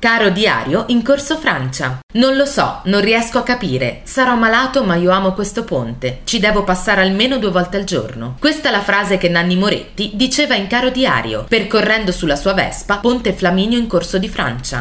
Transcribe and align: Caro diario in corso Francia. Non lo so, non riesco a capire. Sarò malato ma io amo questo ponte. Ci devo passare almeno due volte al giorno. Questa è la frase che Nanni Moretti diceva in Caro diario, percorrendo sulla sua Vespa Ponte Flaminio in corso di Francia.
Caro 0.00 0.30
diario 0.30 0.86
in 0.88 1.02
corso 1.02 1.36
Francia. 1.36 1.98
Non 2.14 2.34
lo 2.34 2.46
so, 2.46 2.80
non 2.84 3.02
riesco 3.02 3.36
a 3.36 3.42
capire. 3.42 4.00
Sarò 4.04 4.34
malato 4.34 4.82
ma 4.82 4.94
io 4.94 5.10
amo 5.10 5.34
questo 5.34 5.62
ponte. 5.62 6.20
Ci 6.24 6.40
devo 6.40 6.64
passare 6.64 7.02
almeno 7.02 7.36
due 7.36 7.50
volte 7.50 7.76
al 7.76 7.84
giorno. 7.84 8.36
Questa 8.40 8.70
è 8.70 8.72
la 8.72 8.80
frase 8.80 9.18
che 9.18 9.28
Nanni 9.28 9.56
Moretti 9.56 10.12
diceva 10.14 10.54
in 10.54 10.68
Caro 10.68 10.88
diario, 10.88 11.44
percorrendo 11.46 12.12
sulla 12.12 12.36
sua 12.36 12.54
Vespa 12.54 12.96
Ponte 12.96 13.34
Flaminio 13.34 13.76
in 13.76 13.88
corso 13.88 14.16
di 14.16 14.30
Francia. 14.30 14.78